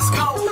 [0.00, 0.49] Let's go.